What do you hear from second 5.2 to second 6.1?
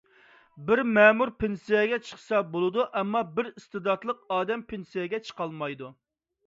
چىقالمايدۇ.